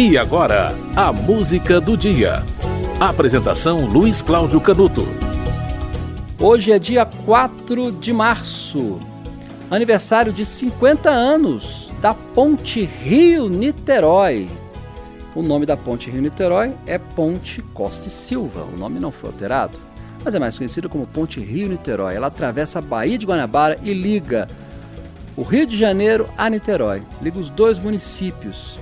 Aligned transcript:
E 0.00 0.16
agora, 0.16 0.72
a 0.94 1.12
música 1.12 1.80
do 1.80 1.96
dia. 1.96 2.44
Apresentação 3.00 3.84
Luiz 3.84 4.22
Cláudio 4.22 4.60
Canuto. 4.60 5.04
Hoje 6.38 6.70
é 6.70 6.78
dia 6.78 7.04
4 7.04 7.90
de 7.90 8.12
março, 8.12 9.00
aniversário 9.68 10.32
de 10.32 10.46
50 10.46 11.10
anos 11.10 11.92
da 12.00 12.14
Ponte 12.14 12.84
Rio-Niterói. 12.84 14.48
O 15.34 15.42
nome 15.42 15.66
da 15.66 15.76
Ponte 15.76 16.08
Rio-Niterói 16.08 16.72
é 16.86 16.96
Ponte 16.96 17.60
Costa 17.74 18.06
e 18.06 18.10
Silva, 18.12 18.62
o 18.72 18.78
nome 18.78 19.00
não 19.00 19.10
foi 19.10 19.30
alterado, 19.30 19.76
mas 20.24 20.32
é 20.32 20.38
mais 20.38 20.56
conhecida 20.56 20.88
como 20.88 21.08
Ponte 21.08 21.40
Rio-Niterói. 21.40 22.14
Ela 22.14 22.28
atravessa 22.28 22.78
a 22.78 22.82
Baía 22.82 23.18
de 23.18 23.26
Guanabara 23.26 23.76
e 23.82 23.92
liga 23.92 24.46
o 25.36 25.42
Rio 25.42 25.66
de 25.66 25.76
Janeiro 25.76 26.28
a 26.38 26.48
Niterói, 26.48 27.02
liga 27.20 27.40
os 27.40 27.50
dois 27.50 27.80
municípios. 27.80 28.78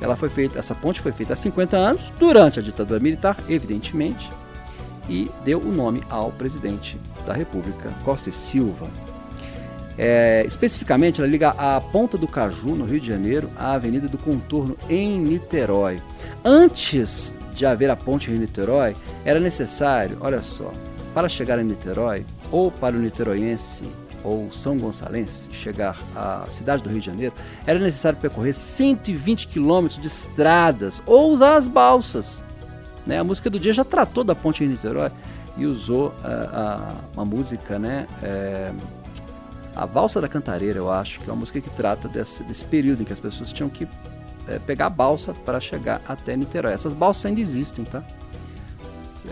Ela 0.00 0.16
foi 0.16 0.28
feita, 0.28 0.58
essa 0.58 0.74
ponte 0.74 1.00
foi 1.00 1.12
feita 1.12 1.32
há 1.32 1.36
50 1.36 1.76
anos, 1.76 2.12
durante 2.18 2.58
a 2.58 2.62
ditadura 2.62 3.00
militar, 3.00 3.36
evidentemente, 3.48 4.30
e 5.08 5.30
deu 5.44 5.58
o 5.58 5.72
nome 5.72 6.02
ao 6.08 6.30
presidente 6.30 6.98
da 7.26 7.32
República, 7.32 7.90
Costa 8.04 8.28
e 8.28 8.32
Silva. 8.32 8.86
É, 9.96 10.44
especificamente, 10.46 11.20
ela 11.20 11.28
liga 11.28 11.48
a 11.58 11.80
Ponta 11.80 12.16
do 12.16 12.28
Caju, 12.28 12.76
no 12.76 12.84
Rio 12.84 13.00
de 13.00 13.08
Janeiro, 13.08 13.50
à 13.56 13.72
Avenida 13.72 14.06
do 14.06 14.16
Contorno, 14.16 14.76
em 14.88 15.18
Niterói. 15.18 16.00
Antes 16.44 17.34
de 17.52 17.66
haver 17.66 17.90
a 17.90 17.96
ponte 17.96 18.30
Rio-Niterói, 18.30 18.94
era 19.24 19.40
necessário, 19.40 20.16
olha 20.20 20.40
só, 20.40 20.72
para 21.12 21.28
chegar 21.28 21.58
em 21.58 21.64
Niterói, 21.64 22.24
ou 22.52 22.70
para 22.70 22.94
o 22.94 23.00
niteroiense 23.00 23.82
ou 24.24 24.50
São 24.52 24.76
Gonçalense 24.78 25.48
chegar 25.52 25.96
à 26.14 26.46
cidade 26.48 26.82
do 26.82 26.88
Rio 26.88 27.00
de 27.00 27.06
Janeiro, 27.06 27.34
era 27.66 27.78
necessário 27.78 28.18
percorrer 28.18 28.52
120 28.52 29.48
quilômetros 29.48 30.00
de 30.00 30.06
estradas 30.06 31.00
ou 31.06 31.30
usar 31.30 31.56
as 31.56 31.68
balsas. 31.68 32.42
Né? 33.06 33.18
A 33.18 33.24
música 33.24 33.48
do 33.48 33.58
dia 33.58 33.72
já 33.72 33.84
tratou 33.84 34.24
da 34.24 34.34
ponte 34.34 34.64
em 34.64 34.68
Niterói 34.68 35.10
e 35.56 35.66
usou 35.66 36.14
a, 36.22 36.94
uma 37.14 37.24
música, 37.24 37.78
né? 37.78 38.06
É, 38.22 38.72
a 39.74 39.86
Valsa 39.86 40.20
da 40.20 40.28
Cantareira, 40.28 40.78
eu 40.78 40.90
acho, 40.90 41.20
que 41.20 41.28
é 41.28 41.32
uma 41.32 41.38
música 41.38 41.60
que 41.60 41.70
trata 41.70 42.08
desse, 42.08 42.42
desse 42.42 42.64
período 42.64 43.02
em 43.02 43.04
que 43.04 43.12
as 43.12 43.20
pessoas 43.20 43.52
tinham 43.52 43.68
que 43.68 43.86
é, 44.46 44.58
pegar 44.58 44.86
a 44.86 44.90
balsa 44.90 45.32
para 45.32 45.60
chegar 45.60 46.00
até 46.08 46.36
Niterói. 46.36 46.72
Essas 46.72 46.94
balsas 46.94 47.26
ainda 47.26 47.40
existem, 47.40 47.84
tá? 47.84 48.02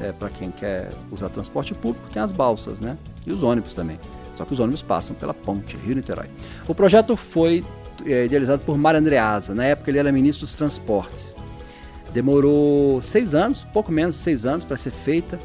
É, 0.03 0.13
para 0.13 0.29
quem 0.31 0.51
quer 0.51 0.91
usar 1.11 1.29
transporte 1.29 1.75
público, 1.75 2.09
tem 2.11 2.21
as 2.21 2.33
balsas, 2.33 2.81
né? 2.81 2.97
E 3.27 3.33
os 3.33 3.43
ônibus 3.43 3.73
também. 3.73 3.99
Só 4.37 4.45
que 4.45 4.53
os 4.53 4.61
ônibus 4.61 4.83
passam 4.83 5.17
pela 5.17 5.35
ponte 5.35 5.77
Rio-Niterói. 5.77 6.27
O 6.69 6.75
projeto 6.75 7.17
foi 7.17 7.65
é, 8.05 8.27
idealizado 8.27 8.63
por 8.65 8.77
Mário 8.77 9.01
Andreasa. 9.01 9.55
Na 9.55 9.65
época 9.65 9.91
ele 9.91 9.99
era 9.99 10.13
ministro 10.13 10.47
dos 10.47 10.55
transportes. 10.55 11.37
Demorou 12.13 13.01
seis 13.01 13.35
anos, 13.35 13.63
pouco 13.73 13.91
menos 13.91 14.15
de 14.15 14.21
seis 14.21 14.47
anos 14.47 14.65
para 14.65 14.77
ser 14.77 14.91
feita 14.91 15.39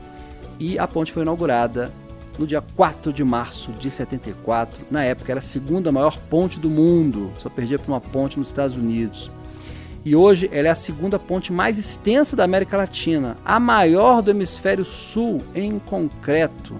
e 0.59 0.77
a 0.77 0.87
ponte 0.87 1.11
foi 1.11 1.23
inaugurada 1.23 1.91
no 2.37 2.47
dia 2.47 2.61
4 2.75 3.11
de 3.11 3.23
março 3.23 3.71
de 3.73 3.89
74. 3.89 4.85
Na 4.89 5.03
época 5.03 5.31
era 5.31 5.39
a 5.39 5.43
segunda 5.43 5.91
maior 5.91 6.17
ponte 6.29 6.59
do 6.59 6.69
mundo, 6.69 7.31
só 7.37 7.49
perdia 7.49 7.79
para 7.79 7.91
uma 7.91 8.01
ponte 8.01 8.37
nos 8.37 8.47
Estados 8.47 8.75
Unidos. 8.75 9.31
E 10.03 10.15
hoje 10.15 10.49
ela 10.51 10.67
é 10.67 10.71
a 10.71 10.75
segunda 10.75 11.19
ponte 11.19 11.51
mais 11.51 11.77
extensa 11.77 12.35
da 12.35 12.43
América 12.43 12.77
Latina, 12.77 13.37
a 13.45 13.59
maior 13.59 14.21
do 14.21 14.31
hemisfério 14.31 14.83
sul 14.83 15.41
em 15.53 15.77
concreto 15.77 16.79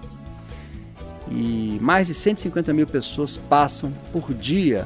e 1.31 1.79
mais 1.81 2.07
de 2.07 2.13
150 2.13 2.73
mil 2.73 2.85
pessoas 2.85 3.37
passam 3.37 3.91
por 4.11 4.33
dia 4.33 4.85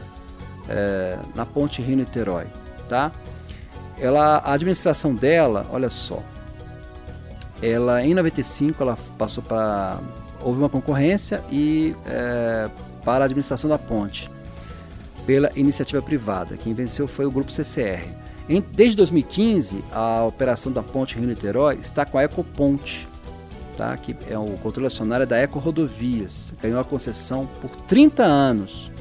é, 0.70 1.18
na 1.34 1.46
ponte 1.46 1.82
Rio-Niterói, 1.82 2.46
tá? 2.88 3.12
Ela, 4.00 4.38
a 4.38 4.54
administração 4.54 5.16
dela, 5.16 5.66
olha 5.72 5.90
só, 5.90 6.22
ela 7.62 8.04
em 8.04 8.14
95 8.14 8.82
ela 8.84 8.98
passou 9.18 9.44
para 9.44 10.00
houve 10.42 10.60
uma 10.60 10.70
concorrência 10.70 11.42
e 11.50 11.96
é, 12.06 12.70
para 13.04 13.24
a 13.24 13.26
administração 13.26 13.70
da 13.70 13.80
ponte 13.80 14.30
pela 15.26 15.52
iniciativa 15.56 16.02
privada. 16.02 16.56
Quem 16.56 16.74
venceu 16.74 17.08
foi 17.08 17.26
o 17.26 17.32
grupo 17.32 17.52
CCR. 17.52 18.06
Em, 18.48 18.62
desde 18.62 18.98
2015, 18.98 19.84
a 19.92 20.24
operação 20.24 20.72
da 20.72 20.84
ponte 20.84 21.18
Rio-Niterói 21.18 21.80
está 21.82 22.06
com 22.06 22.18
a 22.20 22.24
Ecoponte, 22.24 23.08
tá? 23.76 23.96
que 23.98 24.16
é 24.30 24.38
o 24.38 24.58
controle 24.58 24.88
acionário 24.88 25.28
da 25.28 25.38
Eco 25.38 25.60
Rodovias, 25.60 26.54
ganhou 26.62 26.80
a 26.80 26.84
concessão 26.84 27.48
por 27.62 27.70
30 27.70 28.24
anos. 28.24 28.92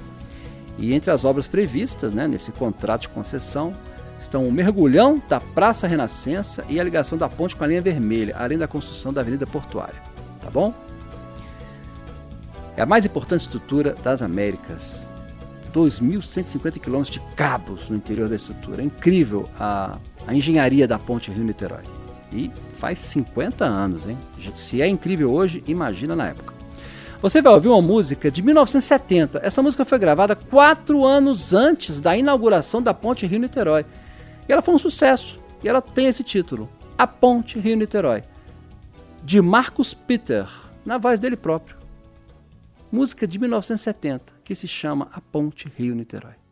E 0.78 0.92
entre 0.92 1.10
as 1.10 1.24
obras 1.24 1.46
previstas 1.46 2.12
né, 2.12 2.26
nesse 2.26 2.50
contrato 2.52 3.02
de 3.02 3.08
concessão 3.08 3.72
estão 4.18 4.44
o 4.46 4.52
mergulhão 4.52 5.22
da 5.28 5.40
Praça 5.40 5.86
Renascença 5.86 6.64
e 6.68 6.80
a 6.80 6.84
ligação 6.84 7.16
da 7.16 7.28
ponte 7.28 7.54
com 7.54 7.64
a 7.64 7.66
linha 7.66 7.80
vermelha, 7.80 8.36
além 8.38 8.58
da 8.58 8.66
construção 8.66 9.12
da 9.12 9.20
Avenida 9.20 9.46
Portuária. 9.46 10.00
Tá 10.42 10.50
bom? 10.50 10.74
É 12.76 12.82
a 12.82 12.86
mais 12.86 13.06
importante 13.06 13.42
estrutura 13.42 13.94
das 14.02 14.20
Américas. 14.20 15.12
2.150 15.72 16.78
quilômetros 16.78 17.12
de 17.12 17.20
cabos 17.34 17.88
no 17.88 17.96
interior 17.96 18.28
da 18.28 18.36
estrutura. 18.36 18.80
É 18.80 18.84
incrível 18.84 19.48
a, 19.58 19.98
a 20.26 20.34
engenharia 20.34 20.86
da 20.86 20.98
ponte 20.98 21.30
Rio-Niterói. 21.30 22.03
E 22.34 22.50
faz 22.78 22.98
50 22.98 23.64
anos, 23.64 24.08
hein? 24.08 24.18
Se 24.56 24.82
é 24.82 24.88
incrível 24.88 25.32
hoje, 25.32 25.62
imagina 25.66 26.16
na 26.16 26.28
época. 26.28 26.52
Você 27.22 27.40
vai 27.40 27.54
ouvir 27.54 27.68
uma 27.68 27.80
música 27.80 28.30
de 28.30 28.42
1970. 28.42 29.40
Essa 29.42 29.62
música 29.62 29.84
foi 29.84 29.98
gravada 29.98 30.36
quatro 30.36 31.04
anos 31.04 31.54
antes 31.54 32.00
da 32.00 32.14
inauguração 32.14 32.82
da 32.82 32.92
Ponte 32.92 33.24
Rio-Niterói. 33.24 33.86
E 34.46 34.52
ela 34.52 34.60
foi 34.60 34.74
um 34.74 34.78
sucesso. 34.78 35.38
E 35.62 35.68
ela 35.68 35.80
tem 35.80 36.06
esse 36.06 36.22
título: 36.22 36.68
A 36.98 37.06
Ponte 37.06 37.58
Rio-Niterói. 37.58 38.24
De 39.22 39.40
Marcus 39.40 39.94
Peter, 39.94 40.46
na 40.84 40.98
voz 40.98 41.18
dele 41.18 41.36
próprio. 41.36 41.78
Música 42.92 43.26
de 43.26 43.38
1970, 43.38 44.34
que 44.44 44.54
se 44.54 44.68
chama 44.68 45.08
A 45.10 45.20
Ponte 45.20 45.72
Rio-Niterói. 45.74 46.44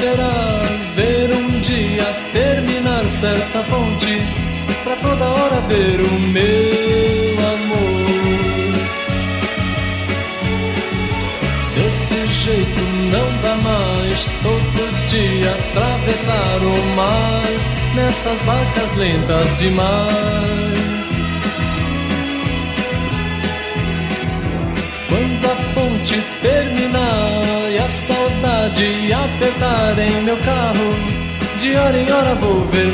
Esperar 0.00 0.62
ver 0.96 1.30
um 1.30 1.60
dia 1.60 2.04
terminar 2.32 3.04
certa 3.04 3.62
ponte 3.64 4.18
pra 4.82 4.96
toda 4.96 5.24
hora 5.26 5.60
ver 5.68 6.00
o 6.00 6.18
meu 6.20 7.38
amor. 7.52 8.00
Desse 11.74 12.26
jeito 12.26 12.80
não 13.12 13.42
dá 13.42 13.54
mais 13.56 14.24
todo 14.42 15.06
dia 15.06 15.52
atravessar 15.52 16.62
o 16.62 16.96
mar 16.96 17.42
nessas 17.94 18.40
barcas 18.42 18.96
lentas 18.96 19.58
demais. 19.58 21.24
Quando 25.08 25.46
a 25.46 25.56
ponte 25.74 26.24
terminar 26.40 27.39
a 27.82 27.88
saudade 27.88 29.12
apertar 29.12 29.98
em 29.98 30.22
meu 30.22 30.36
carro, 30.38 30.94
de 31.58 31.74
hora 31.76 31.98
em 31.98 32.12
hora 32.12 32.34
vou 32.34 32.66
ver 32.66 32.86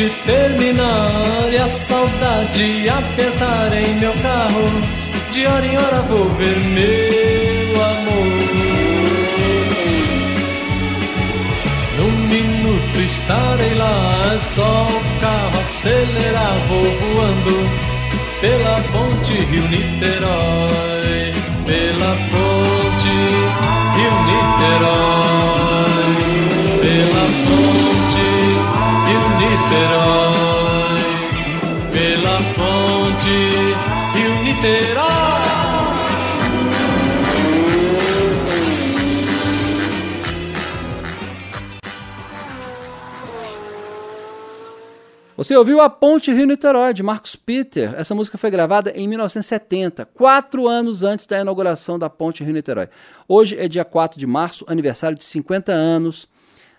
ponte 0.00 0.10
terminar 0.24 1.52
e 1.52 1.58
a 1.58 1.68
saudade 1.68 2.88
apertar 2.88 3.70
em 3.74 3.96
meu 3.96 4.14
carro, 4.14 4.64
de 5.30 5.46
hora 5.46 5.66
em 5.66 5.76
hora 5.76 6.00
vou 6.02 6.28
ver 6.30 6.58
meu 6.58 7.84
amor. 7.84 8.26
Num 11.98 12.12
minuto 12.28 12.98
estarei 12.98 13.74
lá, 13.74 14.32
é 14.34 14.38
só 14.38 14.88
o 14.88 15.02
carro 15.20 15.60
acelerar, 15.60 16.58
vou 16.68 16.84
voando 16.84 17.68
pela 18.40 18.80
ponte 18.92 19.32
Rio-Niterói, 19.32 21.34
pela 21.66 22.16
ponte 22.30 22.39
Você 45.40 45.56
ouviu 45.56 45.80
A 45.80 45.88
Ponte 45.88 46.30
Rio-Niterói, 46.30 46.92
de 46.92 47.02
Marcos 47.02 47.34
Peter. 47.34 47.94
Essa 47.96 48.14
música 48.14 48.36
foi 48.36 48.50
gravada 48.50 48.90
em 48.94 49.08
1970, 49.08 50.04
quatro 50.04 50.68
anos 50.68 51.02
antes 51.02 51.26
da 51.26 51.40
inauguração 51.40 51.98
da 51.98 52.10
Ponte 52.10 52.44
Rio-Niterói. 52.44 52.90
Hoje 53.26 53.56
é 53.58 53.66
dia 53.66 53.82
4 53.82 54.20
de 54.20 54.26
março, 54.26 54.66
aniversário 54.68 55.16
de 55.16 55.24
50 55.24 55.72
anos 55.72 56.28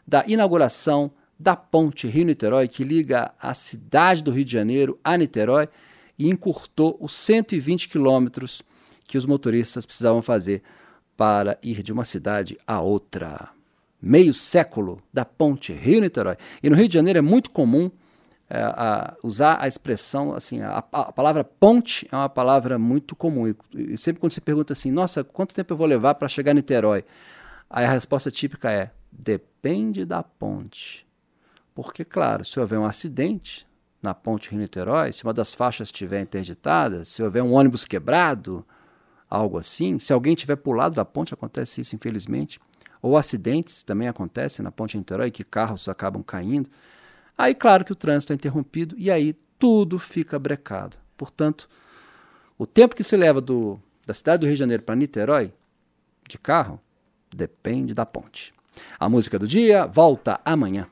da 0.08 0.24
inauguração 0.28 1.10
da 1.40 1.56
Ponte 1.56 2.06
Rio-Niterói, 2.06 2.68
que 2.68 2.84
liga 2.84 3.34
a 3.42 3.56
cidade 3.56 4.24
do 4.24 4.30
Rio 4.30 4.46
de 4.46 4.52
Janeiro 4.52 5.00
a 5.04 5.18
Niterói 5.18 5.68
e 6.16 6.30
encurtou 6.30 6.96
os 7.02 7.16
120 7.16 7.90
quilômetros 7.90 8.62
que 9.08 9.18
os 9.18 9.26
motoristas 9.26 9.88
precisavam 9.88 10.22
fazer 10.22 10.62
para 11.18 11.58
ir 11.64 11.82
de 11.82 11.92
uma 11.92 12.06
cidade 12.06 12.60
a 12.68 12.80
outra. 12.80 13.50
Meio 14.00 14.36
século 14.36 15.02
da 15.12 15.26
Ponte 15.26 15.74
Rio-Niterói. 15.74 16.38
E 16.62 16.70
no 16.70 16.76
Rio 16.76 16.88
de 16.88 16.94
Janeiro 16.94 17.18
é 17.18 17.24
muito 17.24 17.50
comum 17.50 17.90
é, 18.54 18.64
a, 18.64 19.16
usar 19.24 19.64
a 19.64 19.68
expressão, 19.68 20.34
assim, 20.34 20.62
a, 20.62 20.80
a, 20.92 21.14
palavra 21.14 21.42
ponte 21.42 22.06
é 22.12 22.16
uma 22.18 22.28
palavra 22.28 22.78
muito 22.78 23.16
comum. 23.16 23.48
E, 23.48 23.56
e, 23.74 23.98
sempre 23.98 24.20
quando 24.20 24.34
você 24.34 24.42
pergunta 24.42 24.74
assim, 24.74 24.92
nossa, 24.92 25.24
quanto 25.24 25.56
tempo 25.56 25.72
eu 25.72 25.78
vou 25.78 25.88
levar 25.88 26.16
para 26.16 26.28
chegar 26.28 26.52
em 26.52 26.56
Niterói? 26.56 27.06
Aí 27.70 27.86
a 27.86 27.90
resposta 27.90 28.30
típica 28.30 28.70
é, 28.70 28.92
depende 29.10 30.04
da 30.04 30.22
ponte. 30.22 31.08
Porque, 31.74 32.04
claro, 32.04 32.44
se 32.44 32.60
houver 32.60 32.78
um 32.78 32.84
acidente 32.86 33.66
na 34.04 34.14
ponte 34.14 34.52
Rio-Niterói, 34.52 35.14
se 35.14 35.24
uma 35.24 35.34
das 35.34 35.54
faixas 35.54 35.88
estiver 35.88 36.20
interditada, 36.22 37.06
se 37.06 37.24
houver 37.24 37.42
um 37.42 37.54
ônibus 37.54 37.86
quebrado, 37.86 38.66
algo 39.30 39.58
assim, 39.58 39.98
se 39.98 40.12
alguém 40.12 40.36
tiver 40.36 40.58
pulado 40.58 40.96
da 40.96 41.06
ponte, 41.06 41.34
acontece 41.34 41.80
isso, 41.80 41.96
infelizmente, 41.96 42.60
ou 43.02 43.16
acidentes 43.16 43.82
também 43.82 44.10
acontecem 44.10 44.62
na 44.62 44.74
ponte 44.74 44.98
Niterói, 44.98 45.32
que 45.32 45.46
carros 45.46 45.88
acabam 45.88 46.22
caindo. 46.22 46.70
Aí, 47.42 47.56
claro 47.56 47.84
que 47.84 47.92
o 47.92 47.96
trânsito 47.96 48.34
é 48.34 48.36
interrompido 48.36 48.96
e 49.00 49.10
aí 49.10 49.34
tudo 49.58 49.98
fica 49.98 50.38
brecado. 50.38 50.96
Portanto, 51.18 51.68
o 52.56 52.68
tempo 52.68 52.96
que 52.96 53.04
se 53.04 53.18
leva 53.18 53.42
do, 53.42 53.80
da 54.06 54.14
cidade 54.14 54.42
do 54.42 54.46
Rio 54.46 54.54
de 54.54 54.60
Janeiro 54.60 54.84
para 54.84 54.96
Niterói, 54.96 55.52
de 56.30 56.38
carro, 56.38 56.80
depende 57.36 57.96
da 57.96 58.06
ponte. 58.06 58.54
A 59.00 59.10
música 59.10 59.40
do 59.40 59.48
dia 59.48 59.88
volta 59.88 60.40
amanhã. 60.46 60.88